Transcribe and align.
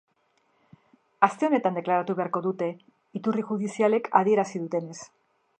Aste 1.27 1.49
honetan 1.49 1.77
deklaratu 1.79 2.17
beharko 2.21 2.43
dute, 2.47 2.71
iturri 3.21 3.47
judizialek 3.53 4.13
adierazi 4.23 4.67
dutenez. 4.67 5.01